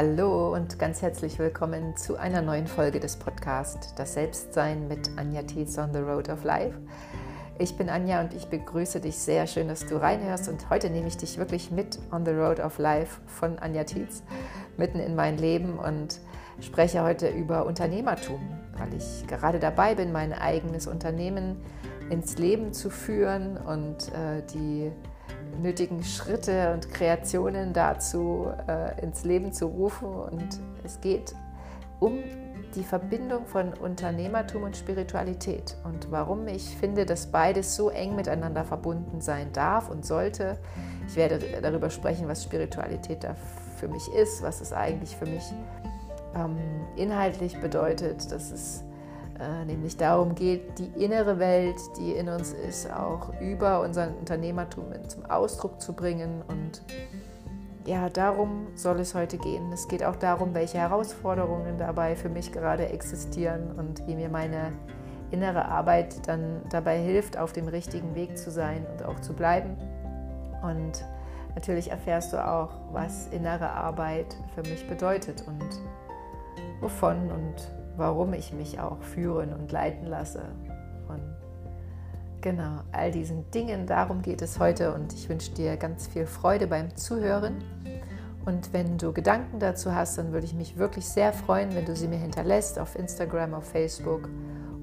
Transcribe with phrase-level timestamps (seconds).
[0.00, 5.42] Hallo und ganz herzlich willkommen zu einer neuen Folge des Podcasts Das Selbstsein mit Anja
[5.42, 6.78] Tietz on the Road of Life.
[7.58, 11.08] Ich bin Anja und ich begrüße dich sehr schön, dass du reinhörst und heute nehme
[11.08, 14.22] ich dich wirklich mit on the Road of Life von Anja Tietz
[14.76, 16.20] mitten in mein Leben und
[16.60, 18.38] spreche heute über Unternehmertum,
[18.76, 21.56] weil ich gerade dabei bin, mein eigenes Unternehmen
[22.08, 24.92] ins Leben zu führen und äh, die
[25.58, 30.08] nötigen Schritte und Kreationen dazu äh, ins Leben zu rufen.
[30.08, 31.34] Und es geht
[32.00, 32.22] um
[32.74, 38.64] die Verbindung von Unternehmertum und Spiritualität und warum ich finde, dass beides so eng miteinander
[38.64, 40.58] verbunden sein darf und sollte.
[41.08, 43.34] Ich werde darüber sprechen, was Spiritualität da
[43.78, 45.44] für mich ist, was es eigentlich für mich
[46.34, 46.56] ähm,
[46.96, 48.84] inhaltlich bedeutet, dass es
[49.40, 54.86] äh, nämlich darum geht, die innere Welt, die in uns ist, auch über unseren Unternehmertum
[55.06, 56.42] zum Ausdruck zu bringen.
[56.48, 56.82] Und
[57.84, 59.72] ja, darum soll es heute gehen.
[59.72, 64.72] Es geht auch darum, welche Herausforderungen dabei für mich gerade existieren und wie mir meine
[65.30, 69.76] innere Arbeit dann dabei hilft, auf dem richtigen Weg zu sein und auch zu bleiben.
[70.62, 71.04] Und
[71.54, 75.80] natürlich erfährst du auch, was innere Arbeit für mich bedeutet und
[76.80, 80.42] wovon und warum ich mich auch führen und leiten lasse.
[81.06, 81.20] Von
[82.40, 86.66] genau all diesen Dingen, darum geht es heute und ich wünsche dir ganz viel Freude
[86.66, 87.62] beim Zuhören.
[88.46, 91.94] Und wenn du Gedanken dazu hast, dann würde ich mich wirklich sehr freuen, wenn du
[91.94, 94.30] sie mir hinterlässt auf Instagram, auf Facebook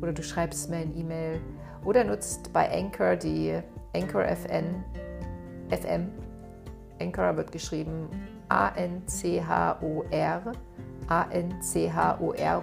[0.01, 1.41] oder du schreibst mir ein E-Mail
[1.83, 3.59] oder nutzt bei Anchor die
[3.95, 4.83] Anchor FN,
[5.69, 6.11] FM.
[6.99, 8.09] Anchor wird geschrieben
[8.49, 10.51] A-N-C-H-O-R
[11.07, 12.55] anchor.fm.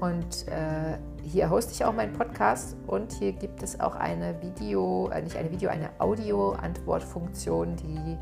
[0.00, 5.08] Und äh, hier hoste ich auch meinen Podcast und hier gibt es auch eine Video,
[5.08, 8.16] äh, nicht eine Video, eine Audio-Antwortfunktion, die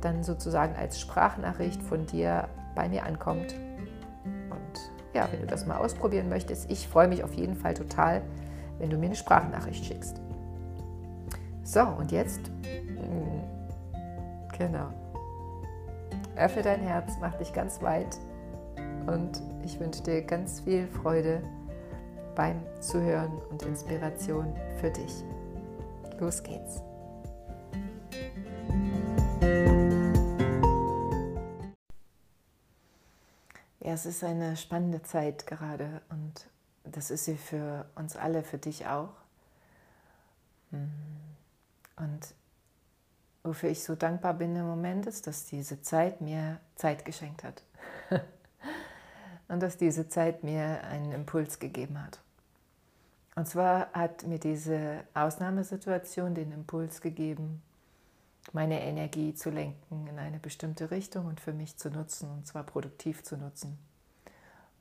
[0.00, 3.54] dann sozusagen als Sprachnachricht von dir bei mir ankommt.
[4.24, 8.22] Und ja, wenn du das mal ausprobieren möchtest, ich freue mich auf jeden Fall total,
[8.78, 10.20] wenn du mir eine Sprachnachricht schickst.
[11.64, 13.42] So, und jetzt, hm,
[14.56, 14.88] genau.
[16.38, 18.16] Öffne dein Herz, mach dich ganz weit
[19.08, 21.42] und ich wünsche dir ganz viel Freude
[22.36, 25.24] beim Zuhören und Inspiration für dich.
[26.20, 26.80] Los geht's.
[33.80, 36.46] Ja, es ist eine spannende Zeit gerade und
[36.84, 39.14] das ist sie für uns alle, für dich auch.
[40.70, 40.88] Hm.
[41.96, 42.34] Und
[43.48, 47.64] wofür ich so dankbar bin im Moment, ist, dass diese Zeit mir Zeit geschenkt hat.
[49.48, 52.20] und dass diese Zeit mir einen Impuls gegeben hat.
[53.34, 57.62] Und zwar hat mir diese Ausnahmesituation den Impuls gegeben,
[58.52, 62.64] meine Energie zu lenken in eine bestimmte Richtung und für mich zu nutzen, und zwar
[62.64, 63.78] produktiv zu nutzen.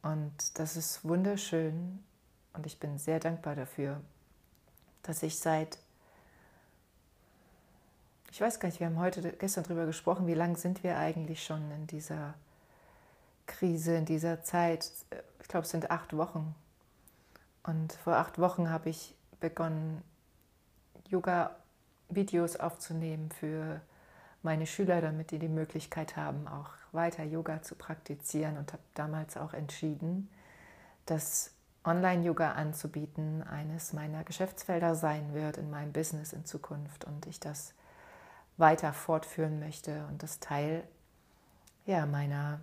[0.02, 2.04] Und das ist wunderschön
[2.54, 4.02] und ich bin sehr dankbar dafür,
[5.04, 5.80] dass ich seit
[8.38, 11.44] ich weiß gar nicht, wir haben heute gestern darüber gesprochen, wie lange sind wir eigentlich
[11.44, 12.36] schon in dieser
[13.48, 14.92] Krise, in dieser Zeit.
[15.42, 16.54] Ich glaube, es sind acht Wochen.
[17.64, 20.04] Und vor acht Wochen habe ich begonnen,
[21.10, 23.82] Yoga-Videos aufzunehmen für
[24.44, 29.36] meine Schüler, damit die die Möglichkeit haben, auch weiter Yoga zu praktizieren und habe damals
[29.36, 30.30] auch entschieden,
[31.08, 37.40] dass Online-Yoga anzubieten eines meiner Geschäftsfelder sein wird in meinem Business in Zukunft und ich
[37.40, 37.74] das
[38.58, 40.84] weiter fortführen möchte und das Teil
[41.86, 42.60] ja, meiner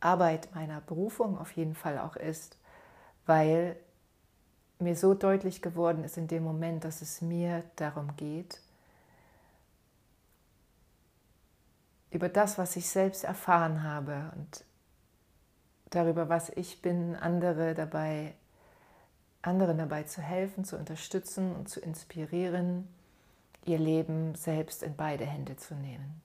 [0.00, 2.56] Arbeit, meiner Berufung auf jeden Fall auch ist,
[3.26, 3.76] weil
[4.78, 8.60] mir so deutlich geworden ist in dem Moment, dass es mir darum geht,
[12.10, 14.64] über das, was ich selbst erfahren habe und
[15.90, 18.34] darüber, was ich bin, andere dabei,
[19.40, 22.88] anderen dabei zu helfen, zu unterstützen und zu inspirieren,
[23.64, 26.20] ihr Leben selbst in beide Hände zu nehmen.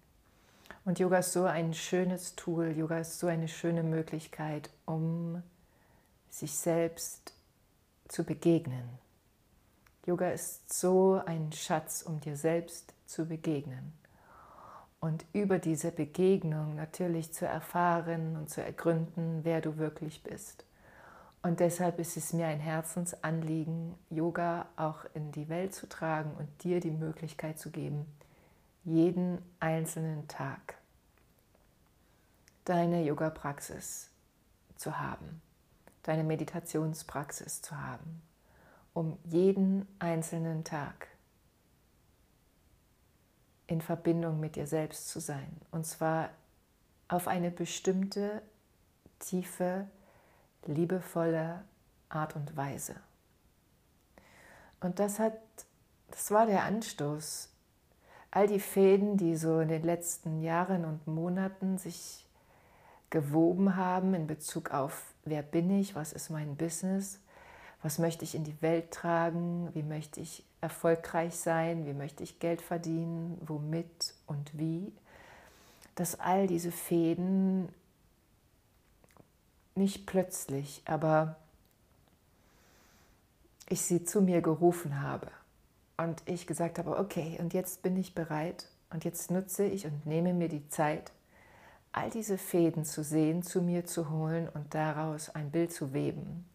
[0.86, 5.44] Und Yoga ist so ein schönes Tool, Yoga ist so eine schöne Möglichkeit, um
[6.30, 7.34] sich selbst
[8.08, 8.88] zu begegnen.
[10.06, 13.92] Yoga ist so ein Schatz, um dir selbst zu begegnen.
[15.00, 20.64] Und über diese Begegnung natürlich zu erfahren und zu ergründen, wer du wirklich bist.
[21.48, 26.50] Und deshalb ist es mir ein Herzensanliegen, Yoga auch in die Welt zu tragen und
[26.62, 28.06] dir die Möglichkeit zu geben,
[28.84, 30.76] jeden einzelnen Tag
[32.66, 34.10] deine Yoga-Praxis
[34.76, 35.42] zu haben,
[36.04, 38.22] deine Meditationspraxis zu haben,
[38.94, 41.08] um jeden einzelnen Tag
[43.68, 45.56] in Verbindung mit dir selbst zu sein.
[45.72, 46.30] Und zwar
[47.08, 48.42] auf eine bestimmte,
[49.20, 49.88] tiefe,
[50.66, 51.64] liebevolle
[52.10, 52.96] Art und Weise.
[54.80, 55.38] Und das hat,
[56.12, 57.50] das war der Anstoß.
[58.32, 62.26] All die Fäden, die so in den letzten Jahren und Monaten sich
[63.10, 67.20] gewoben haben in Bezug auf, wer bin ich, was ist mein Business,
[67.82, 72.40] was möchte ich in die Welt tragen, wie möchte ich erfolgreich sein, wie möchte ich
[72.40, 74.92] Geld verdienen, womit und wie,
[75.96, 77.70] dass all diese Fäden
[79.78, 81.38] nicht plötzlich, aber
[83.70, 85.28] ich sie zu mir gerufen habe
[85.98, 90.06] und ich gesagt habe, okay, und jetzt bin ich bereit und jetzt nutze ich und
[90.06, 91.12] nehme mir die Zeit,
[91.92, 96.46] all diese Fäden zu sehen, zu mir zu holen und daraus ein Bild zu weben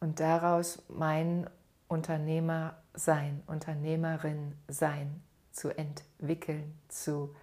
[0.00, 1.48] und daraus mein
[1.88, 5.22] Unternehmer sein, Unternehmerin sein
[5.52, 7.34] zu entwickeln, zu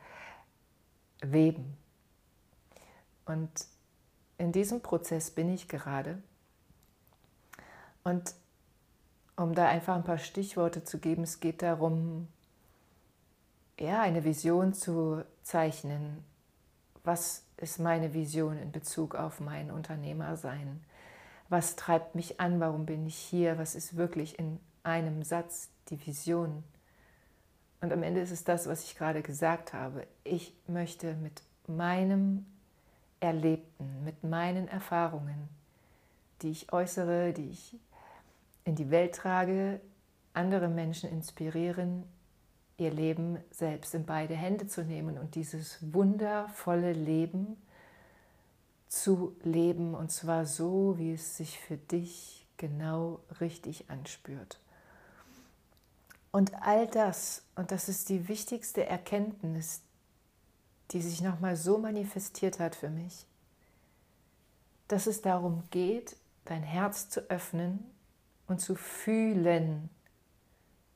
[1.21, 1.77] weben.
[3.25, 3.67] Und
[4.37, 6.21] in diesem Prozess bin ich gerade.
[8.03, 8.35] Und
[9.35, 12.27] um da einfach ein paar Stichworte zu geben, es geht darum,
[13.79, 16.23] ja, eine Vision zu zeichnen.
[17.03, 20.83] Was ist meine Vision in Bezug auf mein Unternehmersein?
[21.49, 22.59] Was treibt mich an?
[22.59, 23.57] Warum bin ich hier?
[23.57, 26.63] Was ist wirklich in einem Satz die Vision?
[27.81, 30.07] Und am Ende ist es das, was ich gerade gesagt habe.
[30.23, 32.45] Ich möchte mit meinem
[33.25, 35.49] Erlebten, mit meinen Erfahrungen,
[36.41, 37.75] die ich äußere, die ich
[38.63, 39.81] in die Welt trage,
[40.33, 42.03] andere Menschen inspirieren,
[42.77, 47.57] ihr Leben selbst in beide Hände zu nehmen und dieses wundervolle Leben
[48.87, 54.59] zu leben und zwar so, wie es sich für dich genau richtig anspürt.
[56.31, 59.81] Und all das, und das ist die wichtigste Erkenntnis,
[60.91, 63.25] die sich nochmal so manifestiert hat für mich,
[64.87, 66.15] dass es darum geht,
[66.45, 67.83] dein Herz zu öffnen
[68.47, 69.89] und zu fühlen,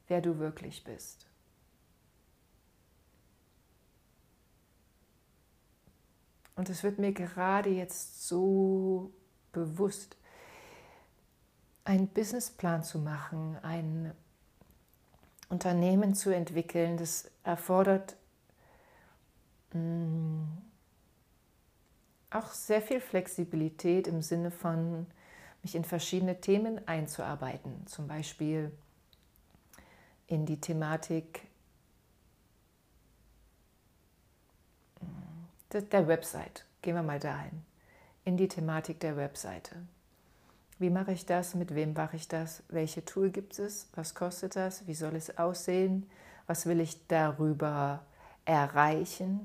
[0.07, 1.25] wer du wirklich bist.
[6.56, 9.12] Und es wird mir gerade jetzt so
[9.53, 10.18] bewusst,
[11.86, 14.13] einen Businessplan zu machen, ein
[15.47, 18.15] Unternehmen zu entwickeln, das erfordert
[22.31, 25.06] auch sehr viel Flexibilität im Sinne von
[25.62, 28.71] mich in verschiedene Themen einzuarbeiten, zum Beispiel
[30.27, 31.42] in die Thematik
[35.72, 36.65] der Website.
[36.81, 37.63] Gehen wir mal dahin.
[38.25, 39.75] In die Thematik der Webseite.
[40.77, 41.56] Wie mache ich das?
[41.56, 42.63] Mit wem mache ich das?
[42.69, 43.88] Welche Tool gibt es?
[43.95, 44.88] Was kostet das?
[44.88, 46.10] Wie soll es aussehen?
[46.48, 48.06] Was will ich darüber
[48.50, 49.40] erreichen?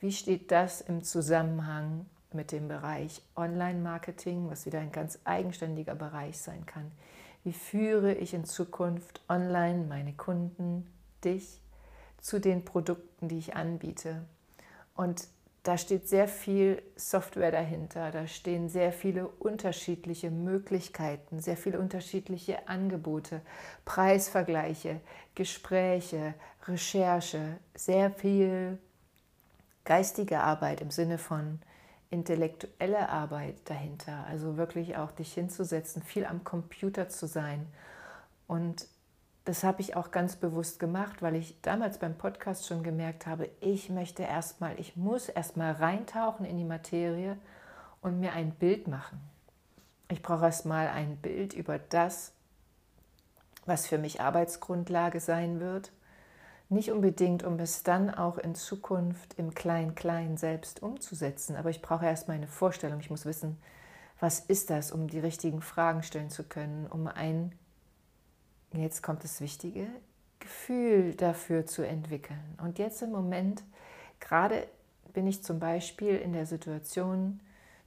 [0.00, 6.38] Wie steht das im Zusammenhang mit dem Bereich Online-Marketing, was wieder ein ganz eigenständiger Bereich
[6.38, 6.90] sein kann?
[7.44, 10.90] Wie führe ich in Zukunft online meine Kunden,
[11.22, 11.60] dich
[12.18, 14.22] zu den Produkten, die ich anbiete?
[14.94, 15.26] Und
[15.62, 22.66] da steht sehr viel Software dahinter, da stehen sehr viele unterschiedliche Möglichkeiten, sehr viele unterschiedliche
[22.66, 23.42] Angebote,
[23.84, 25.00] Preisvergleiche,
[25.34, 26.34] Gespräche,
[26.66, 28.78] Recherche, sehr viel
[29.84, 31.60] geistige Arbeit im Sinne von
[32.10, 37.66] intellektuelle Arbeit dahinter, also wirklich auch dich hinzusetzen, viel am Computer zu sein
[38.46, 38.88] und
[39.44, 43.48] das habe ich auch ganz bewusst gemacht, weil ich damals beim Podcast schon gemerkt habe,
[43.60, 47.38] ich möchte erstmal, ich muss erstmal reintauchen in die Materie
[48.02, 49.20] und mir ein Bild machen.
[50.08, 52.32] Ich brauche erstmal ein Bild über das,
[53.66, 55.92] was für mich Arbeitsgrundlage sein wird.
[56.70, 62.06] Nicht unbedingt, um es dann auch in Zukunft im Klein-Klein selbst umzusetzen, aber ich brauche
[62.06, 63.00] erstmal eine Vorstellung.
[63.00, 63.60] Ich muss wissen,
[64.20, 67.52] was ist das, um die richtigen Fragen stellen zu können, um ein
[68.72, 69.88] jetzt kommt das Wichtige,
[70.38, 72.56] Gefühl dafür zu entwickeln.
[72.62, 73.64] Und jetzt im Moment,
[74.20, 74.68] gerade
[75.12, 77.40] bin ich zum Beispiel in der Situation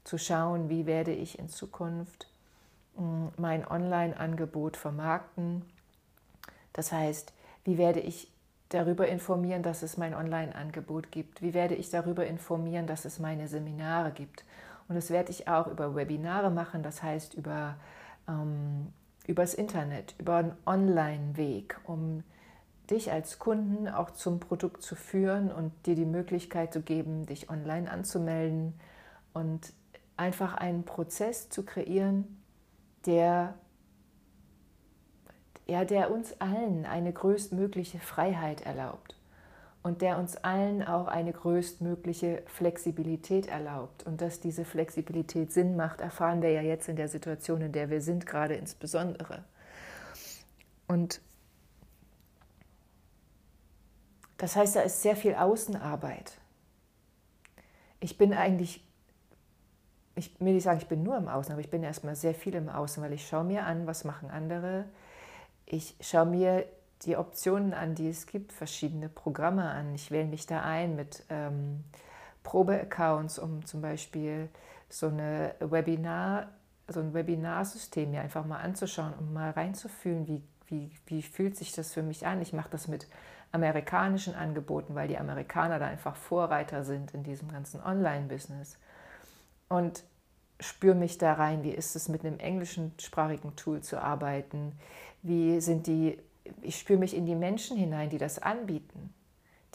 [0.04, 2.30] zu schauen, wie werde ich in Zukunft
[2.98, 5.64] hm, mein Online-Angebot vermarkten.
[6.74, 7.32] Das heißt,
[7.64, 8.33] wie werde ich
[8.70, 11.42] darüber informieren, dass es mein Online-Angebot gibt?
[11.42, 14.44] Wie werde ich darüber informieren, dass es meine Seminare gibt?
[14.88, 17.76] Und das werde ich auch über Webinare machen, das heißt über
[18.28, 18.92] ähm,
[19.28, 22.24] übers Internet, über einen Online-Weg, um
[22.90, 27.50] dich als Kunden auch zum Produkt zu führen und dir die Möglichkeit zu geben, dich
[27.50, 28.74] online anzumelden
[29.34, 29.74] und
[30.18, 32.42] einfach einen Prozess zu kreieren,
[33.06, 33.56] der,
[35.66, 39.16] ja, der uns allen eine größtmögliche Freiheit erlaubt.
[39.84, 44.04] und der uns allen auch eine größtmögliche Flexibilität erlaubt.
[44.04, 47.90] Und dass diese Flexibilität Sinn macht, erfahren wir ja jetzt in der Situation, in der
[47.90, 49.44] wir sind, gerade insbesondere.
[50.88, 51.22] Und
[54.38, 56.38] das heißt, da ist sehr viel Außenarbeit.
[58.00, 58.86] Ich bin eigentlich,
[60.16, 62.56] ich will nicht sagen, ich bin nur im Außen, aber ich bin erstmal sehr viel
[62.56, 64.86] im Außen, weil ich schaue mir an, was machen andere.
[65.66, 66.66] Ich schaue mir
[67.04, 69.94] die Optionen an, die es gibt, verschiedene Programme an.
[69.96, 71.84] Ich wähle mich da ein mit ähm,
[72.44, 74.50] Probeaccounts, um zum Beispiel
[74.90, 76.50] so eine Webinar,
[76.88, 81.72] so ein Webinarsystem mir einfach mal anzuschauen, um mal reinzufühlen, wie, wie, wie fühlt sich
[81.72, 82.42] das für mich an.
[82.42, 83.08] Ich mache das mit
[83.52, 88.78] amerikanischen Angeboten, weil die Amerikaner da einfach Vorreiter sind in diesem ganzen Online-Business.
[89.70, 90.04] Und
[90.60, 94.74] spüre mich da rein, wie ist es mit einem englischsprachigen Tool zu arbeiten,
[95.24, 96.20] wie sind die
[96.62, 99.14] ich spüre mich in die Menschen hinein, die das anbieten,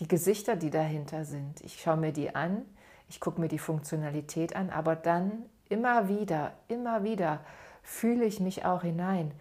[0.00, 1.60] die Gesichter, die dahinter sind.
[1.62, 2.62] Ich schaue mir die an,
[3.08, 7.40] ich gucke mir die Funktionalität an, aber dann immer wieder, immer wieder
[7.82, 9.32] fühle ich mich auch hinein.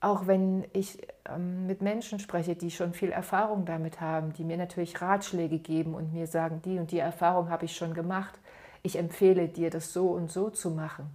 [0.00, 4.58] Auch wenn ich ähm, mit Menschen spreche, die schon viel Erfahrung damit haben, die mir
[4.58, 8.38] natürlich Ratschläge geben und mir sagen, die und die Erfahrung habe ich schon gemacht,
[8.82, 11.06] ich empfehle dir, das so und so zu machen.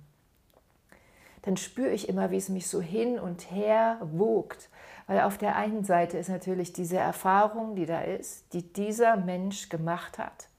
[1.50, 4.70] Dann spüre ich immer, wie es mich so hin und her wogt
[5.10, 9.68] weil auf der einen Seite ist natürlich diese Erfahrung, die da ist, die dieser Mensch
[9.68, 10.50] gemacht hat,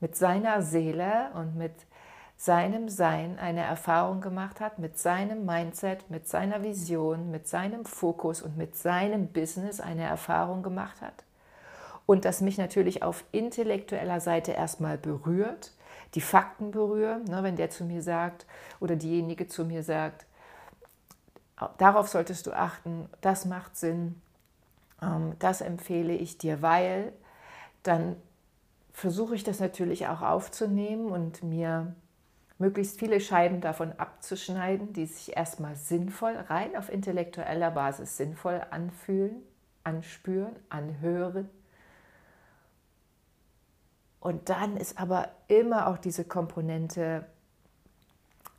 [0.00, 1.72] mit seiner Seele und mit
[2.36, 8.42] seinem Sein eine Erfahrung gemacht hat, mit seinem Mindset, mit seiner Vision, mit seinem Fokus
[8.42, 11.24] und mit seinem Business eine Erfahrung gemacht hat.
[12.04, 15.72] Und das mich natürlich auf intellektueller Seite erstmal berührt,
[16.14, 18.46] die Fakten berühren, ne, wenn der zu mir sagt
[18.80, 20.26] oder diejenige zu mir sagt,
[21.78, 24.20] Darauf solltest du achten, das macht Sinn,
[25.02, 27.12] ähm, das empfehle ich dir, weil
[27.82, 28.16] dann
[28.92, 31.94] versuche ich das natürlich auch aufzunehmen und mir
[32.58, 39.42] möglichst viele Scheiben davon abzuschneiden, die sich erstmal sinnvoll, rein auf intellektueller Basis sinnvoll anfühlen,
[39.84, 41.48] anspüren, anhören.
[44.20, 47.26] Und dann ist aber immer auch diese Komponente,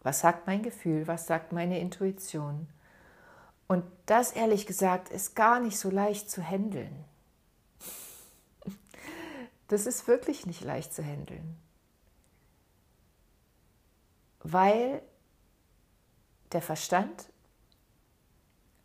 [0.02, 2.68] was sagt mein Gefühl, was sagt meine Intuition?
[3.68, 7.06] Und das, ehrlich gesagt, ist gar nicht so leicht zu handeln.
[9.68, 11.58] Das ist wirklich nicht leicht zu handeln.
[14.44, 15.02] Weil
[16.52, 17.30] der Verstand,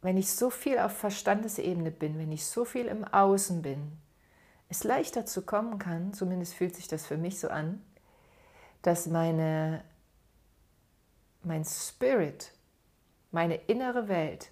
[0.01, 3.99] wenn ich so viel auf Verstandesebene bin, wenn ich so viel im Außen bin,
[4.69, 7.83] es leichter zu kommen kann, zumindest fühlt sich das für mich so an,
[8.83, 9.85] dass meine,
[11.43, 12.53] mein Spirit,
[13.31, 14.51] meine innere Welt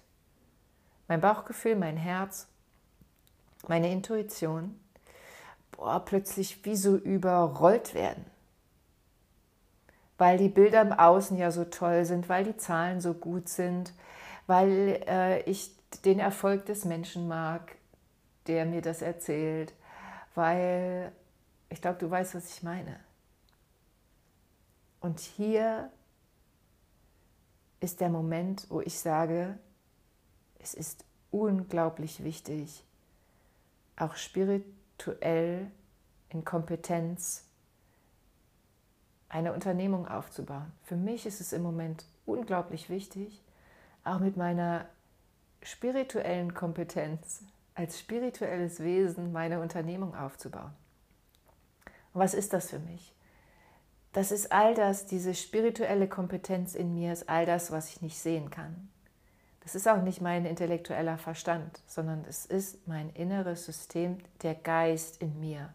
[1.07, 2.47] mein Bauchgefühl, mein Herz,
[3.67, 4.79] meine Intuition,
[5.71, 8.25] boah, plötzlich wie so überrollt werden.
[10.17, 13.93] Weil die Bilder im Außen ja so toll sind, weil die Zahlen so gut sind,
[14.47, 15.71] weil äh, ich
[16.03, 17.75] den Erfolg des Menschen mag,
[18.47, 19.73] der mir das erzählt,
[20.35, 21.11] weil
[21.69, 22.99] ich glaube, du weißt, was ich meine.
[24.99, 25.91] Und hier
[27.79, 29.57] ist der Moment, wo ich sage,
[30.59, 32.83] es ist unglaublich wichtig,
[33.97, 35.71] auch spirituell
[36.29, 37.43] in Kompetenz
[39.29, 40.71] eine Unternehmung aufzubauen.
[40.83, 43.43] Für mich ist es im Moment unglaublich wichtig,
[44.03, 44.85] auch mit meiner
[45.61, 47.43] spirituellen Kompetenz
[47.75, 50.71] als spirituelles Wesen meine Unternehmung aufzubauen.
[52.13, 53.13] Und was ist das für mich?
[54.13, 58.17] Das ist all das, diese spirituelle Kompetenz in mir ist all das, was ich nicht
[58.17, 58.89] sehen kann.
[59.59, 65.21] Das ist auch nicht mein intellektueller Verstand, sondern es ist mein inneres System, der Geist
[65.21, 65.73] in mir.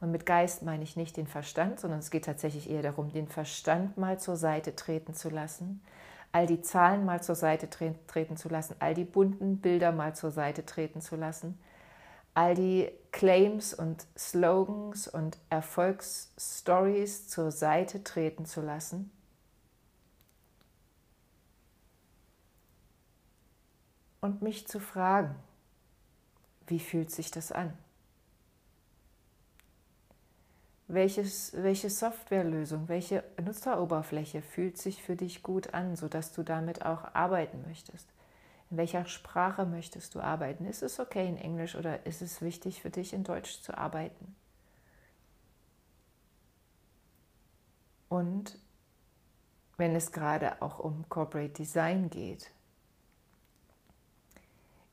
[0.00, 3.28] Und mit Geist meine ich nicht den Verstand, sondern es geht tatsächlich eher darum, den
[3.28, 5.82] Verstand mal zur Seite treten zu lassen,
[6.34, 10.32] all die Zahlen mal zur Seite treten zu lassen, all die bunten Bilder mal zur
[10.32, 11.60] Seite treten zu lassen,
[12.34, 19.12] all die Claims und Slogans und Erfolgsstories zur Seite treten zu lassen
[24.20, 25.36] und mich zu fragen,
[26.66, 27.78] wie fühlt sich das an?
[30.86, 37.14] Welches, welche Softwarelösung, welche Nutzeroberfläche fühlt sich für dich gut an, sodass du damit auch
[37.14, 38.06] arbeiten möchtest?
[38.70, 40.66] In welcher Sprache möchtest du arbeiten?
[40.66, 44.36] Ist es okay in Englisch oder ist es wichtig für dich in Deutsch zu arbeiten?
[48.10, 48.58] Und
[49.78, 52.50] wenn es gerade auch um Corporate Design geht,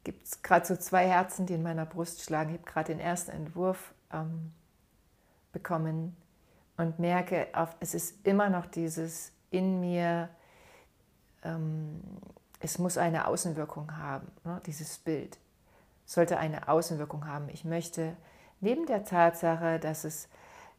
[0.04, 2.52] gibt es gerade so zwei Herzen, die in meiner Brust schlagen.
[2.52, 4.54] Ich habe gerade den ersten Entwurf ähm,
[5.52, 6.16] bekommen
[6.78, 7.48] und merke,
[7.80, 10.30] es ist immer noch dieses in mir,
[11.44, 12.02] ähm,
[12.60, 14.62] es muss eine Außenwirkung haben, ne?
[14.66, 15.38] dieses Bild
[16.06, 17.50] sollte eine Außenwirkung haben.
[17.50, 18.16] Ich möchte
[18.60, 20.28] neben der Tatsache, dass es,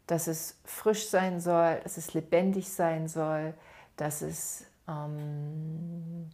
[0.07, 3.55] dass es frisch sein soll, dass es lebendig sein soll,
[3.97, 6.31] dass es, ähm,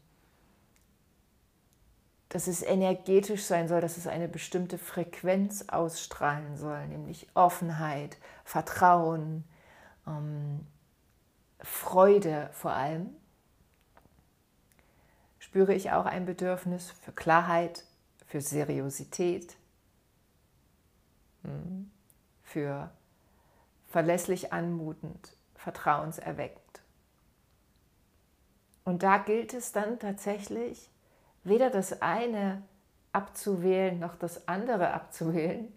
[2.28, 9.44] dass es energetisch sein soll, dass es eine bestimmte Frequenz ausstrahlen soll, nämlich Offenheit, Vertrauen,
[10.06, 10.66] ähm,
[11.60, 13.10] Freude vor allem,
[15.38, 17.84] spüre ich auch ein Bedürfnis für Klarheit,
[18.26, 19.56] für Seriosität,
[21.42, 21.90] hm,
[22.42, 22.90] für
[23.88, 26.62] verlässlich anmutend, vertrauenserweckend.
[28.84, 30.90] Und da gilt es dann tatsächlich,
[31.48, 32.62] weder das eine
[33.12, 35.72] abzuwählen noch das andere abzuwählen,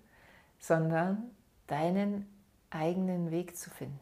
[0.59, 1.31] sondern
[1.67, 2.27] deinen
[2.69, 3.99] eigenen Weg zu finden.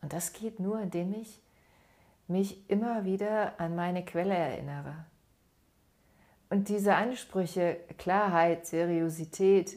[0.00, 1.40] Und das geht nur, indem ich
[2.28, 5.04] mich immer wieder an meine Quelle erinnere.
[6.50, 9.76] Und diese Ansprüche, Klarheit, Seriosität,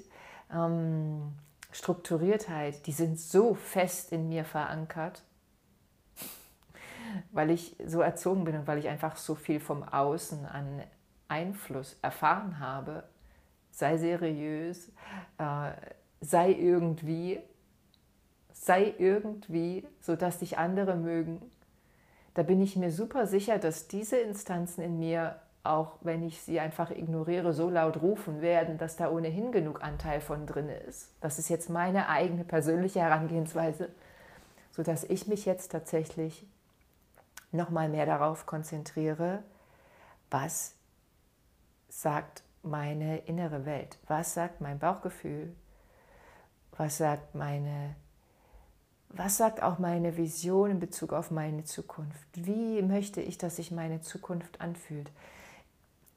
[0.54, 1.34] ähm,
[1.72, 5.24] Strukturiertheit, die sind so fest in mir verankert,
[7.32, 10.84] weil ich so erzogen bin und weil ich einfach so viel vom Außen an
[11.28, 13.04] Einfluss erfahren habe.
[13.72, 14.92] Sei seriös,
[15.38, 15.72] äh,
[16.22, 17.40] sei irgendwie,
[18.54, 21.42] sei irgendwie, sodass dich andere mögen.
[22.34, 26.60] Da bin ich mir super sicher, dass diese Instanzen in mir, auch wenn ich sie
[26.60, 31.14] einfach ignoriere, so laut rufen werden, dass da ohnehin genug Anteil von drin ist.
[31.22, 33.90] Das ist jetzt meine eigene persönliche Herangehensweise,
[34.72, 36.46] sodass ich mich jetzt tatsächlich
[37.52, 39.44] noch mal mehr darauf konzentriere,
[40.30, 40.76] was
[41.90, 45.56] sagt meine innere Welt, was sagt mein Bauchgefühl,
[46.78, 47.96] was sagt meine
[49.18, 52.28] was sagt auch meine Vision in Bezug auf meine Zukunft?
[52.34, 55.10] Wie möchte ich, dass sich meine Zukunft anfühlt?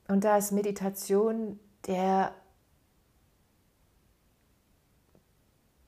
[0.09, 2.35] Und da ist Meditation der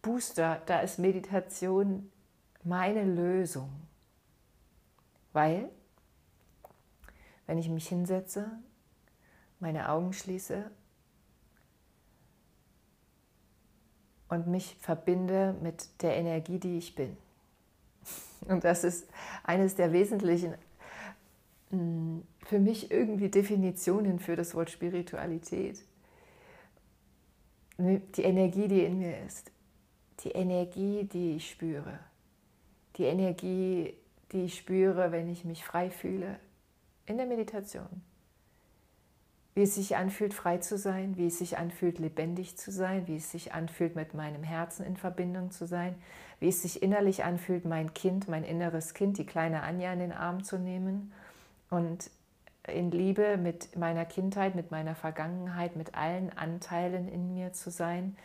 [0.02, 2.10] Booster, da ist Meditation
[2.62, 3.70] meine Lösung.
[5.32, 5.70] Weil,
[7.46, 8.50] wenn ich mich hinsetze,
[9.60, 10.70] meine Augen schließe
[14.28, 17.16] und mich verbinde mit der Energie, die ich bin.
[18.48, 19.06] Und das ist
[19.44, 20.54] eines der wesentlichen,
[21.70, 25.82] mm, für mich irgendwie Definitionen für das Wort Spiritualität.
[27.78, 29.50] Die Energie, die in mir ist.
[30.24, 31.98] Die Energie, die ich spüre.
[32.96, 33.94] Die Energie,
[34.32, 36.38] die ich spüre, wenn ich mich frei fühle
[37.06, 38.02] in der Meditation.
[39.54, 43.16] Wie es sich anfühlt, frei zu sein, wie es sich anfühlt, lebendig zu sein, wie
[43.16, 45.96] es sich anfühlt, mit meinem Herzen in Verbindung zu sein,
[46.38, 50.12] wie es sich innerlich anfühlt, mein Kind, mein inneres Kind, die kleine Anja in den
[50.12, 51.12] Arm zu nehmen
[51.68, 52.10] und
[52.68, 58.16] in Liebe mit meiner Kindheit, mit meiner Vergangenheit, mit allen Anteilen in mir zu sein,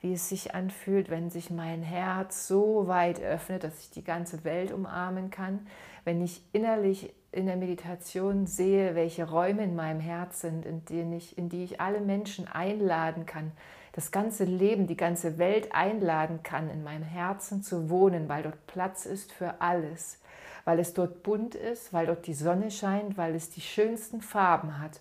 [0.00, 4.44] wie es sich anfühlt, wenn sich mein Herz so weit öffnet, dass ich die ganze
[4.44, 5.66] Welt umarmen kann,
[6.04, 11.12] wenn ich innerlich in der Meditation sehe, welche Räume in meinem Herz sind, in, denen
[11.12, 13.52] ich, in die ich alle Menschen einladen kann,
[13.92, 18.66] das ganze Leben, die ganze Welt einladen kann, in meinem Herzen zu wohnen, weil dort
[18.66, 20.20] Platz ist für alles,
[20.64, 24.80] weil es dort bunt ist, weil dort die Sonne scheint, weil es die schönsten Farben
[24.80, 25.00] hat,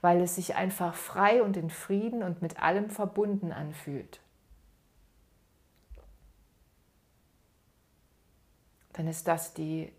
[0.00, 4.21] weil es sich einfach frei und in Frieden und mit allem verbunden anfühlt.
[8.92, 9.92] Dann ist das die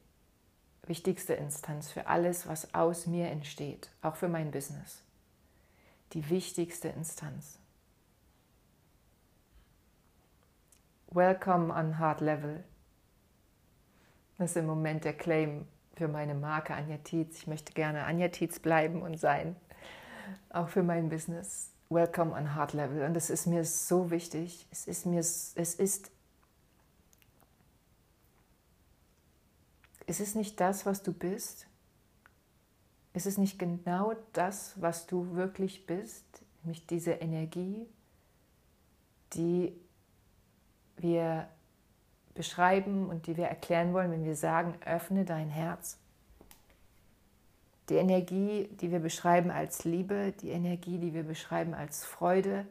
[0.85, 5.01] wichtigste Instanz für alles, was aus mir entsteht, auch für mein Business.
[6.13, 7.57] Die wichtigste Instanz.
[11.09, 12.63] Welcome on Heart Level.
[14.37, 17.37] Das ist im Moment der Claim für meine Marke Anja Tietz.
[17.37, 19.55] Ich möchte gerne Anja Tietz bleiben und sein,
[20.49, 21.69] auch für mein Business.
[21.89, 23.03] Welcome on Heart Level.
[23.03, 24.67] Und es ist mir so wichtig.
[24.71, 26.11] Es ist mir, es ist
[30.13, 31.65] Ist es nicht das, was du bist?
[33.13, 36.23] Ist es nicht genau das, was du wirklich bist?
[36.61, 37.87] Nämlich diese Energie,
[39.33, 39.73] die
[40.97, 41.47] wir
[42.35, 45.97] beschreiben und die wir erklären wollen, wenn wir sagen, öffne dein Herz.
[47.89, 52.67] Die Energie, die wir beschreiben als Liebe, die Energie, die wir beschreiben als Freude,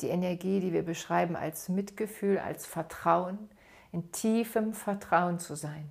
[0.00, 3.50] die Energie, die wir beschreiben als Mitgefühl, als Vertrauen,
[3.90, 5.90] in tiefem Vertrauen zu sein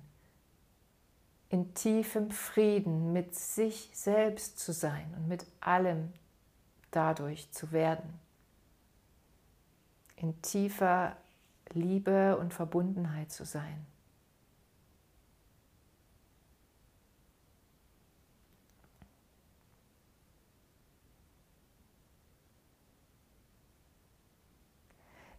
[1.48, 6.12] in tiefem Frieden mit sich selbst zu sein und mit allem
[6.90, 8.20] dadurch zu werden.
[10.16, 11.16] in tiefer
[11.72, 13.86] Liebe und Verbundenheit zu sein.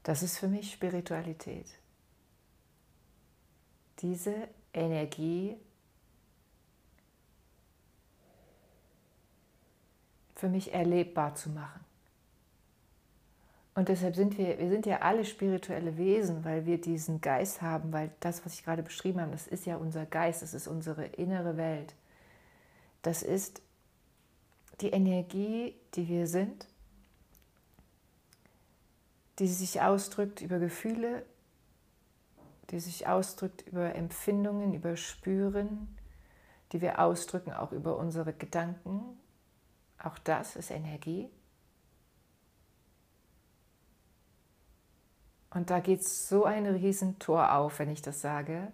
[0.03, 1.65] Das ist für mich Spiritualität.
[4.01, 5.57] Diese Energie
[10.35, 11.81] für mich erlebbar zu machen.
[13.73, 17.91] Und deshalb sind wir, wir sind ja alle spirituelle Wesen, weil wir diesen Geist haben,
[17.91, 21.05] weil das, was ich gerade beschrieben habe, das ist ja unser Geist, das ist unsere
[21.05, 21.93] innere Welt.
[23.01, 23.61] Das ist
[24.81, 26.67] die Energie, die wir sind
[29.39, 31.25] die sich ausdrückt über Gefühle,
[32.71, 35.95] die sich ausdrückt über Empfindungen, über Spüren,
[36.71, 39.19] die wir ausdrücken auch über unsere Gedanken.
[39.97, 41.29] Auch das ist Energie.
[45.49, 48.71] Und da geht so ein Riesentor auf, wenn ich das sage.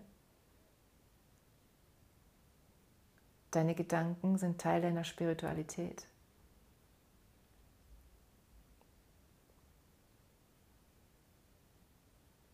[3.51, 6.07] Deine Gedanken sind Teil deiner Spiritualität.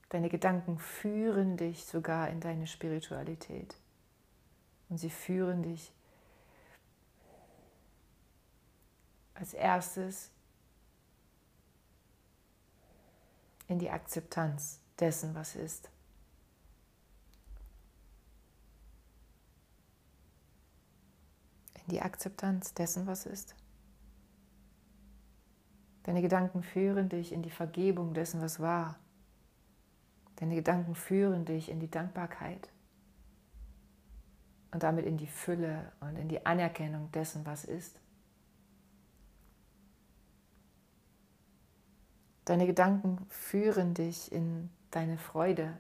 [0.09, 3.75] Deine Gedanken führen dich sogar in deine Spiritualität.
[4.89, 5.93] Und sie führen dich
[9.39, 10.31] als erstes
[13.67, 15.89] in die Akzeptanz dessen, was ist.
[21.75, 23.55] In die Akzeptanz dessen, was ist.
[26.03, 28.97] Deine Gedanken führen dich in die Vergebung dessen, was war.
[30.37, 32.69] Deine Gedanken führen dich in die Dankbarkeit
[34.71, 37.99] und damit in die Fülle und in die Anerkennung dessen, was ist.
[42.47, 45.77] Deine Gedanken führen dich in deine Freude.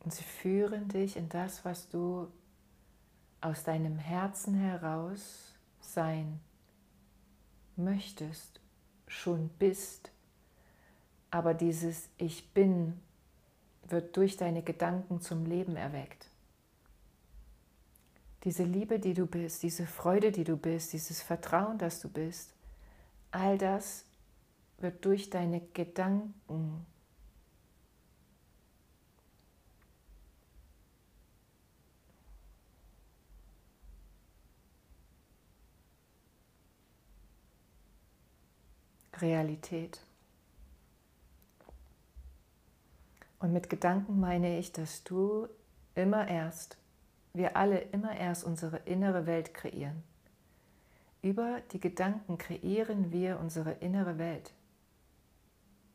[0.00, 2.32] Und sie führen dich in das, was du
[3.42, 6.40] aus deinem Herzen heraus sein
[7.76, 8.62] möchtest,
[9.06, 10.10] schon bist.
[11.30, 12.98] Aber dieses Ich bin
[13.82, 16.30] wird durch deine Gedanken zum Leben erweckt.
[18.44, 22.54] Diese Liebe, die du bist, diese Freude, die du bist, dieses Vertrauen, das du bist,
[23.30, 24.04] all das
[24.78, 26.34] wird durch deine Gedanken
[39.20, 40.00] Realität.
[43.38, 45.48] Und mit Gedanken meine ich, dass du
[45.94, 46.76] immer erst,
[47.34, 50.02] wir alle immer erst unsere innere Welt kreieren.
[51.20, 54.54] Über die Gedanken kreieren wir unsere innere Welt.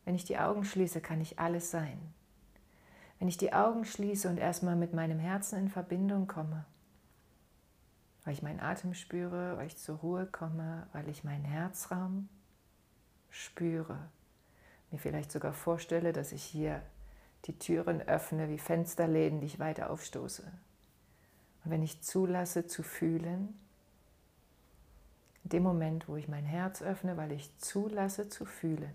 [0.04, 1.98] Wenn ich die Augen schließe, kann ich alles sein.
[3.20, 6.66] Wenn ich die Augen schließe und erstmal mit meinem Herzen in Verbindung komme,
[8.26, 12.28] weil ich meinen Atem spüre, weil ich zur Ruhe komme, weil ich meinen Herzraum
[13.30, 13.98] spüre,
[14.92, 16.82] mir vielleicht sogar vorstelle, dass ich hier
[17.46, 20.44] die Türen öffne wie Fensterläden, die ich weiter aufstoße.
[21.70, 23.54] Wenn ich zulasse zu fühlen,
[25.44, 28.94] in dem Moment, wo ich mein Herz öffne, weil ich zulasse zu fühlen,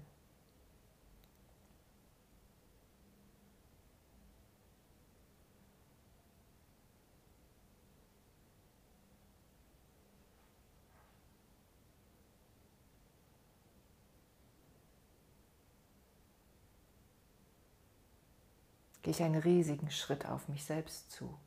[19.02, 21.38] gehe ich einen riesigen Schritt auf mich selbst zu.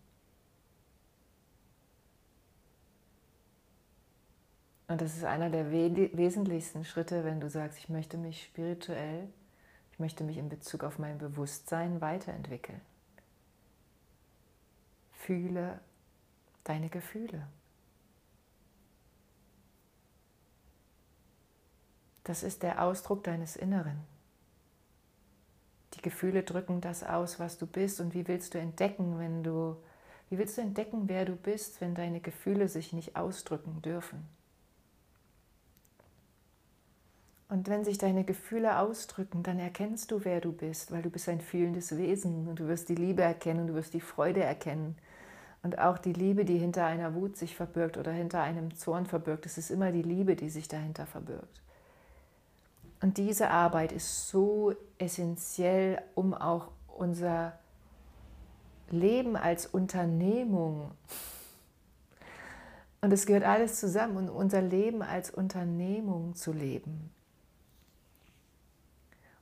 [4.88, 9.28] Und das ist einer der wesentlichsten Schritte, wenn du sagst, ich möchte mich spirituell,
[9.92, 12.80] ich möchte mich in Bezug auf mein Bewusstsein weiterentwickeln.
[15.12, 15.80] Fühle
[16.64, 17.48] deine Gefühle.
[22.24, 24.00] Das ist der Ausdruck deines Inneren.
[25.96, 28.00] Die Gefühle drücken das aus, was du bist.
[28.00, 29.78] Und wie willst du entdecken, wenn du,
[30.30, 34.28] wie willst du entdecken, wer du bist, wenn deine Gefühle sich nicht ausdrücken dürfen?
[37.50, 41.30] Und wenn sich deine Gefühle ausdrücken, dann erkennst du, wer du bist, weil du bist
[41.30, 44.98] ein fühlendes Wesen und du wirst die Liebe erkennen, du wirst die Freude erkennen.
[45.64, 49.46] Und auch die Liebe, die hinter einer Wut sich verbirgt oder hinter einem Zorn verbirgt,
[49.46, 51.62] es ist immer die Liebe, die sich dahinter verbirgt.
[53.02, 57.58] Und diese Arbeit ist so essentiell, um auch unser
[58.90, 60.92] Leben als Unternehmung
[63.02, 67.12] Und es gehört alles zusammen, um unser Leben als Unternehmung zu leben.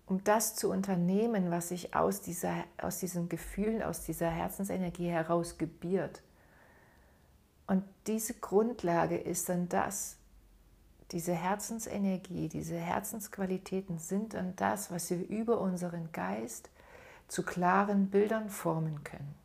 [0.05, 5.57] Um das zu unternehmen, was sich aus, dieser, aus diesen Gefühlen, aus dieser Herzensenergie heraus
[5.57, 6.21] gebiert.
[7.67, 10.17] Und diese Grundlage ist dann das,
[11.11, 16.69] diese Herzensenergie, diese Herzensqualitäten sind dann das, was wir über unseren Geist
[17.27, 19.35] zu klaren Bildern formen können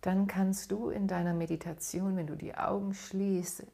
[0.00, 3.66] dann kannst du in deiner Meditation, wenn du die Augen schließt,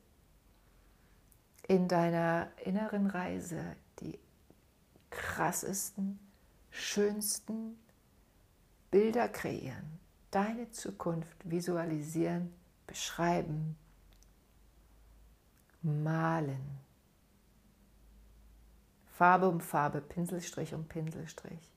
[1.69, 3.61] in deiner inneren Reise
[4.01, 4.19] die
[5.11, 6.19] krassesten,
[6.71, 7.79] schönsten
[8.91, 9.99] Bilder kreieren,
[10.31, 12.53] deine Zukunft visualisieren,
[12.87, 13.77] beschreiben,
[15.83, 16.79] malen.
[19.17, 21.73] Farbe um Farbe, Pinselstrich um Pinselstrich.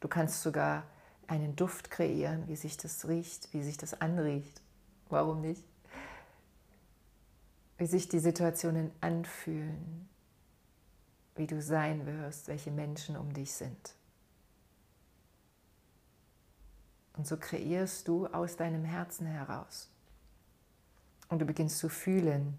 [0.00, 0.84] Du kannst sogar
[1.26, 4.60] einen Duft kreieren, wie sich das riecht, wie sich das anriecht.
[5.08, 5.64] Warum nicht?
[7.78, 10.08] Wie sich die Situationen anfühlen,
[11.36, 13.94] wie du sein wirst, welche Menschen um dich sind.
[17.16, 19.88] Und so kreierst du aus deinem Herzen heraus.
[21.28, 22.58] Und du beginnst zu fühlen,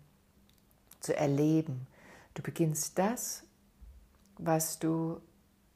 [0.99, 1.87] zu erleben.
[2.33, 3.43] Du beginnst das,
[4.37, 5.21] was du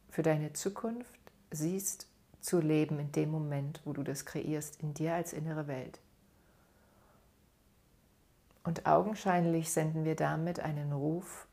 [0.10, 1.20] für deine Zukunft
[1.52, 2.08] siehst
[2.42, 6.00] zu leben in dem Moment, wo du das kreierst, in dir als innere Welt.
[8.64, 11.48] Und augenscheinlich senden wir damit einen Ruf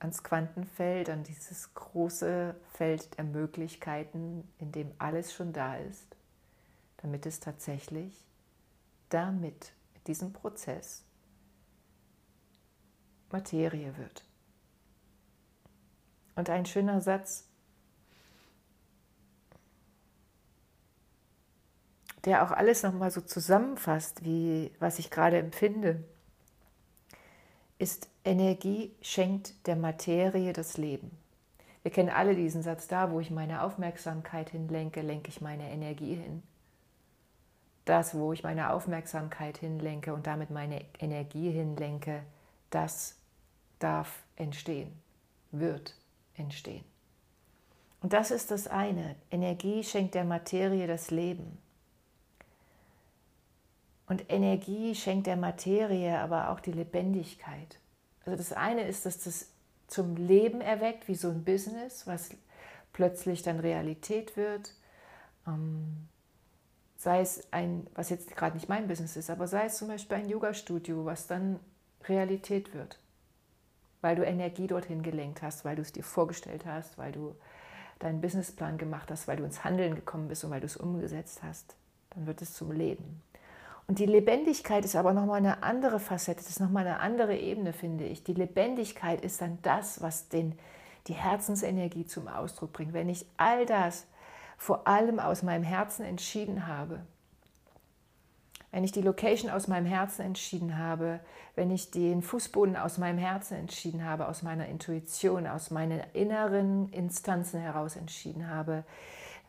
[0.00, 6.16] ans Quantenfeld, an dieses große Feld der Möglichkeiten, in dem alles schon da ist,
[6.98, 8.24] damit es tatsächlich
[9.08, 11.04] damit, mit diesem Prozess,
[13.30, 14.24] Materie wird.
[16.34, 17.48] Und ein schöner Satz,
[22.24, 26.04] der auch alles nochmal so zusammenfasst, wie was ich gerade empfinde,
[27.78, 31.10] ist Energie schenkt der Materie das Leben.
[31.82, 36.14] Wir kennen alle diesen Satz, da wo ich meine Aufmerksamkeit hinlenke, lenke ich meine Energie
[36.14, 36.42] hin.
[37.84, 42.22] Das, wo ich meine Aufmerksamkeit hinlenke und damit meine Energie hinlenke,
[42.70, 43.16] das
[43.78, 44.92] darf entstehen,
[45.52, 45.94] wird
[46.34, 46.84] entstehen.
[48.00, 49.16] Und das ist das eine.
[49.30, 51.58] Energie schenkt der Materie das Leben.
[54.08, 57.78] Und Energie schenkt der Materie aber auch die Lebendigkeit.
[58.24, 59.52] Also das eine ist, dass das
[59.86, 62.30] zum Leben erweckt, wie so ein Business, was
[62.92, 64.74] plötzlich dann Realität wird.
[65.46, 66.08] Ähm,
[66.96, 70.16] sei es ein, was jetzt gerade nicht mein Business ist, aber sei es zum Beispiel
[70.16, 71.60] ein Yoga-Studio, was dann
[72.04, 72.98] Realität wird.
[74.00, 77.34] Weil du Energie dorthin gelenkt hast, weil du es dir vorgestellt hast, weil du
[77.98, 81.42] deinen Businessplan gemacht hast, weil du ins Handeln gekommen bist und weil du es umgesetzt
[81.42, 81.76] hast.
[82.10, 83.22] Dann wird es zum Leben.
[83.88, 87.72] Und die Lebendigkeit ist aber nochmal eine andere Facette, das ist nochmal eine andere Ebene,
[87.72, 88.22] finde ich.
[88.22, 90.58] Die Lebendigkeit ist dann das, was den,
[91.06, 92.92] die Herzensenergie zum Ausdruck bringt.
[92.92, 94.06] Wenn ich all das
[94.58, 97.00] vor allem aus meinem Herzen entschieden habe,
[98.70, 101.20] wenn ich die Location aus meinem Herzen entschieden habe,
[101.54, 106.90] wenn ich den Fußboden aus meinem Herzen entschieden habe, aus meiner Intuition, aus meinen inneren
[106.90, 108.84] Instanzen heraus entschieden habe,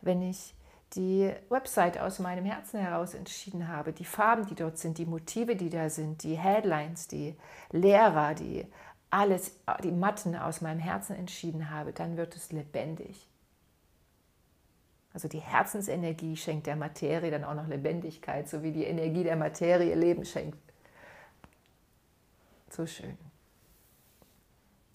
[0.00, 0.54] wenn ich
[0.94, 5.54] die Website aus meinem Herzen heraus entschieden habe, die Farben, die dort sind, die Motive,
[5.54, 7.36] die da sind, die Headlines, die
[7.70, 8.66] Lehrer, die
[9.10, 13.28] alles, die Matten aus meinem Herzen entschieden habe, dann wird es lebendig.
[15.12, 19.36] Also die Herzensenergie schenkt der Materie dann auch noch Lebendigkeit, so wie die Energie der
[19.36, 20.58] Materie Leben schenkt.
[22.70, 23.18] So schön.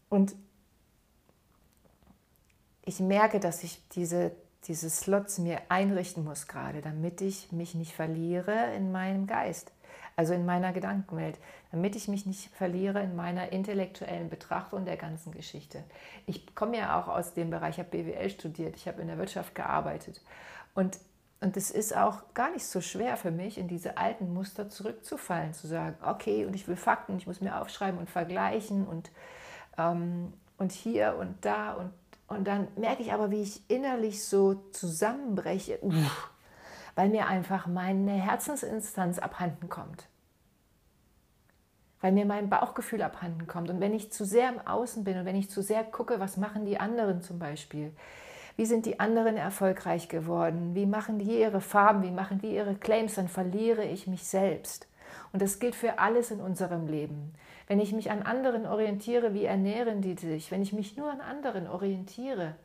[0.08, 0.36] Und
[2.86, 4.32] ich merke, dass ich diese
[4.68, 9.72] diese Slots mir einrichten muss gerade, damit ich mich nicht verliere in meinem Geist,
[10.16, 11.38] also in meiner Gedankenwelt,
[11.72, 15.84] damit ich mich nicht verliere in meiner intellektuellen Betrachtung der ganzen Geschichte.
[16.26, 19.18] Ich komme ja auch aus dem Bereich, ich habe BWL studiert, ich habe in der
[19.18, 20.22] Wirtschaft gearbeitet
[20.74, 21.00] und
[21.42, 25.54] und es ist auch gar nicht so schwer für mich, in diese alten Muster zurückzufallen,
[25.54, 29.12] zu sagen, okay, und ich will Fakten, ich muss mir aufschreiben und vergleichen und,
[29.78, 31.92] ähm, und hier und da und
[32.28, 35.80] und dann merke ich aber, wie ich innerlich so zusammenbreche,
[36.96, 40.08] weil mir einfach meine Herzensinstanz abhanden kommt.
[42.02, 43.70] Weil mir mein Bauchgefühl abhanden kommt.
[43.70, 46.38] Und wenn ich zu sehr im Außen bin und wenn ich zu sehr gucke, was
[46.38, 47.94] machen die anderen zum Beispiel?
[48.58, 50.76] Wie sind die anderen erfolgreich geworden?
[50.76, 52.04] Wie machen die ihre Farben?
[52.04, 53.16] Wie machen die ihre Claims?
[53.16, 54.88] Dann verliere ich mich selbst.
[55.34, 57.34] Und das gilt für alles in unserem Leben.
[57.68, 60.52] Wenn ich mich an anderen orientiere, wie ernähren die sich?
[60.52, 62.56] Wenn ich mich nur an anderen orientiere,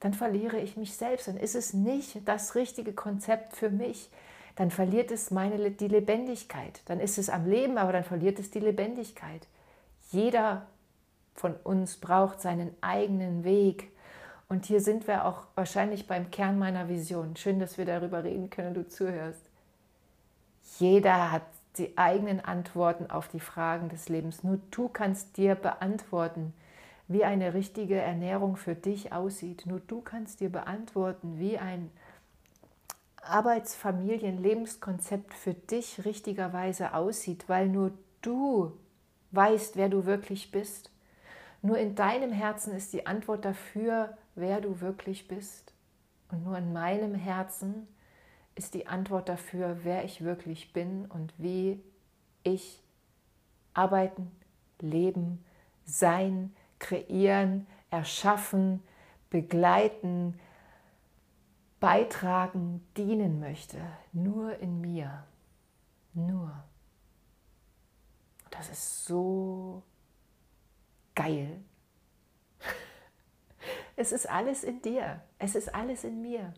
[0.00, 1.28] dann verliere ich mich selbst.
[1.28, 4.10] Dann ist es nicht das richtige Konzept für mich.
[4.56, 6.82] dann verliert es meine, die Lebendigkeit.
[6.84, 9.46] Dann ist es am Leben, aber dann verliert es die Lebendigkeit.
[10.10, 10.66] Jeder
[11.34, 13.90] von uns braucht seinen eigenen Weg.
[14.48, 17.36] Und hier sind wir auch wahrscheinlich beim Kern meiner Vision.
[17.36, 19.40] Schön, dass wir darüber reden können, du zuhörst.
[20.78, 21.42] Jeder hat
[21.78, 24.44] die eigenen Antworten auf die Fragen des Lebens.
[24.44, 26.52] Nur du kannst dir beantworten,
[27.08, 29.64] wie eine richtige Ernährung für dich aussieht.
[29.66, 31.90] Nur du kannst dir beantworten, wie ein
[33.22, 38.72] Arbeitsfamilien-Lebenskonzept für dich richtigerweise aussieht, weil nur du
[39.30, 40.90] weißt, wer du wirklich bist.
[41.62, 45.72] Nur in deinem Herzen ist die Antwort dafür, wer du wirklich bist.
[46.30, 47.86] Und nur in meinem Herzen
[48.54, 51.82] ist die Antwort dafür, wer ich wirklich bin und wie
[52.42, 52.82] ich
[53.74, 54.30] arbeiten,
[54.80, 55.44] leben,
[55.84, 58.82] sein, kreieren, erschaffen,
[59.30, 60.38] begleiten,
[61.80, 63.80] beitragen, dienen möchte.
[64.12, 65.24] Nur in mir.
[66.14, 66.52] Nur.
[68.50, 69.82] Das ist so
[71.14, 71.60] geil.
[73.94, 75.22] Es ist alles in dir.
[75.38, 76.54] Es ist alles in mir.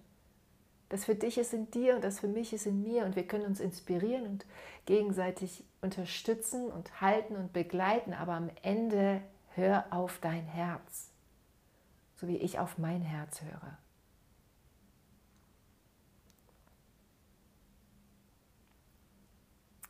[0.94, 3.04] Das für dich ist in dir und das für mich ist in mir.
[3.04, 4.46] Und wir können uns inspirieren und
[4.86, 8.12] gegenseitig unterstützen und halten und begleiten.
[8.12, 9.20] Aber am Ende
[9.56, 11.10] hör auf dein Herz,
[12.14, 13.76] so wie ich auf mein Herz höre.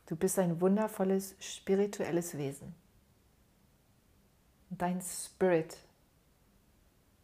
[0.07, 2.73] Du bist ein wundervolles spirituelles Wesen.
[4.71, 5.77] Und dein Spirit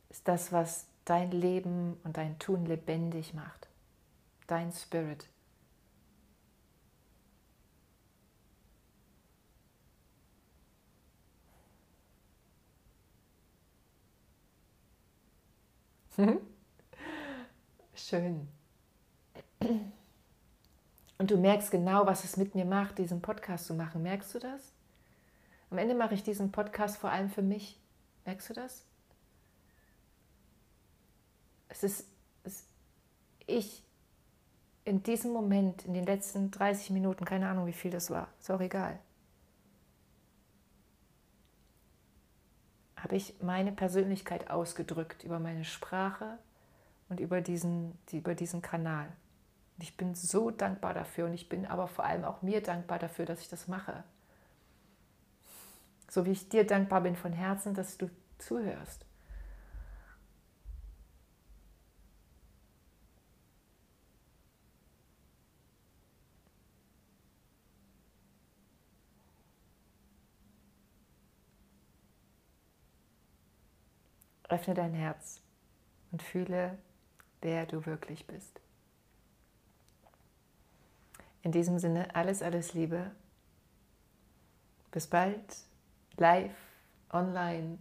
[0.10, 3.61] ist das, was dein Leben und dein Tun lebendig macht.
[4.52, 5.26] Dein Spirit.
[17.96, 18.50] Schön.
[21.18, 24.04] Und du merkst genau, was es mit mir macht, diesen Podcast zu machen.
[24.04, 24.74] Merkst du das?
[25.70, 27.80] Am Ende mache ich diesen Podcast vor allem für mich.
[28.26, 28.84] Merkst du das?
[31.70, 32.06] Es ist,
[32.44, 32.66] es,
[33.48, 33.86] ich
[34.84, 38.50] in diesem Moment, in den letzten 30 Minuten, keine Ahnung, wie viel das war, ist
[38.50, 39.00] auch egal,
[42.96, 46.38] habe ich meine Persönlichkeit ausgedrückt über meine Sprache
[47.10, 49.08] und über diesen, über diesen Kanal.
[49.78, 53.00] Und ich bin so dankbar dafür und ich bin aber vor allem auch mir dankbar
[53.00, 54.04] dafür, dass ich das mache.
[56.10, 59.06] So wie ich dir dankbar bin von Herzen, dass du zuhörst.
[74.52, 75.42] Öffne dein Herz
[76.12, 76.78] und fühle,
[77.42, 78.60] wer du wirklich bist.
[81.42, 83.12] In diesem Sinne alles, alles Liebe.
[84.92, 85.40] Bis bald,
[86.18, 86.56] live,
[87.12, 87.78] online.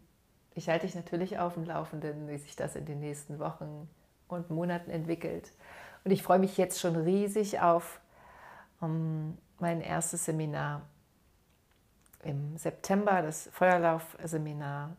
[0.54, 3.88] Ich halte dich natürlich auf dem Laufenden, wie sich das in den nächsten Wochen
[4.28, 5.52] und Monaten entwickelt.
[6.04, 8.00] Und ich freue mich jetzt schon riesig auf
[8.80, 10.82] um, mein erstes Seminar
[12.22, 14.96] im September, das Feuerlauf-Seminar.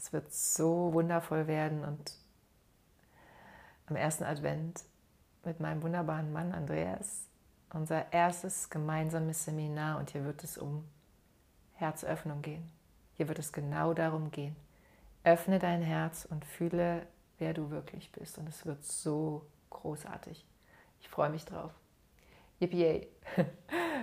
[0.00, 2.14] Das wird so wundervoll werden und
[3.84, 4.82] am ersten Advent
[5.44, 7.26] mit meinem wunderbaren Mann Andreas
[7.74, 10.88] unser erstes gemeinsames Seminar und hier wird es um
[11.74, 12.72] Herzöffnung gehen.
[13.12, 14.56] Hier wird es genau darum gehen.
[15.22, 18.38] Öffne dein Herz und fühle, wer du wirklich bist.
[18.38, 20.46] Und es wird so großartig.
[21.02, 21.72] Ich freue mich drauf.
[22.58, 23.06] Yippie!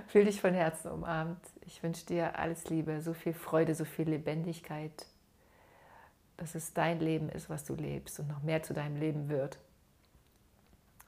[0.10, 1.42] Fühl dich von Herzen umarmt.
[1.62, 5.08] Ich wünsche dir alles Liebe, so viel Freude, so viel Lebendigkeit,
[6.38, 9.58] dass es dein Leben ist, was du lebst und noch mehr zu deinem Leben wird.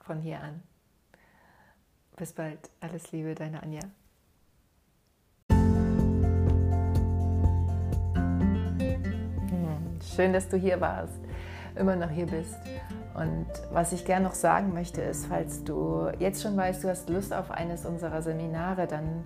[0.00, 0.62] Von hier an.
[2.16, 2.70] Bis bald.
[2.80, 3.80] Alles Liebe, deine Anja.
[9.48, 11.20] Hm, schön, dass du hier warst,
[11.76, 12.58] immer noch hier bist.
[13.14, 17.08] Und was ich gerne noch sagen möchte, ist, falls du jetzt schon weißt, du hast
[17.08, 19.24] Lust auf eines unserer Seminare, dann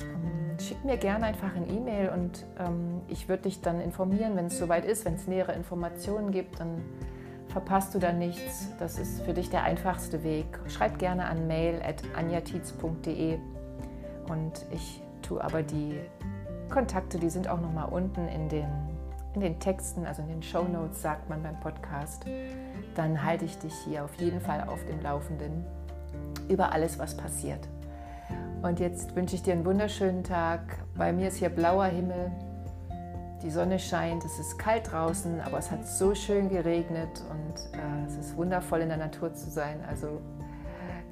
[0.00, 4.46] ähm, schick mir gerne einfach ein E-Mail und ähm, ich würde dich dann informieren, wenn
[4.46, 6.82] es soweit ist, wenn es nähere Informationen gibt, dann
[7.48, 8.68] verpasst du da nichts.
[8.78, 10.46] Das ist für dich der einfachste Weg.
[10.68, 13.38] Schreib gerne an mail at anjatiz.de
[14.28, 16.00] und ich tue aber die
[16.70, 18.68] Kontakte, die sind auch nochmal unten in den,
[19.34, 22.24] in den Texten, also in den Show Notes sagt man beim Podcast.
[22.94, 25.64] Dann halte ich dich hier auf jeden Fall auf dem Laufenden
[26.48, 27.68] über alles, was passiert.
[28.62, 30.60] Und jetzt wünsche ich dir einen wunderschönen Tag.
[30.96, 32.30] Bei mir ist hier blauer Himmel.
[33.42, 38.06] Die Sonne scheint, es ist kalt draußen, aber es hat so schön geregnet und äh,
[38.06, 39.80] es ist wundervoll in der Natur zu sein.
[39.88, 40.20] Also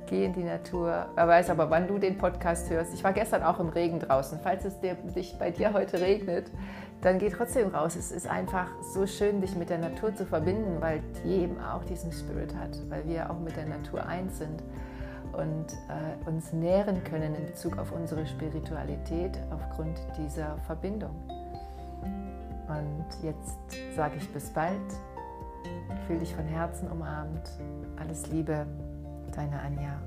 [0.07, 1.07] geh in die Natur.
[1.16, 2.94] Wer weiß aber, wann du den Podcast hörst.
[2.94, 4.38] Ich war gestern auch im Regen draußen.
[4.44, 6.53] Falls es dir, dich bei dir heute regnet,
[7.01, 7.96] dann geh trotzdem raus.
[7.96, 11.82] Es ist einfach so schön, dich mit der Natur zu verbinden, weil die eben auch
[11.82, 14.62] diesen Spirit hat, weil wir auch mit der Natur eins sind
[15.33, 21.14] und äh, uns nähren können in Bezug auf unsere Spiritualität aufgrund dieser Verbindung.
[22.68, 23.57] Und jetzt
[23.97, 24.76] sage ich bis bald.
[26.07, 27.51] Fühl dich von Herzen umarmt.
[27.99, 28.66] Alles Liebe,
[29.35, 30.01] deine Anja.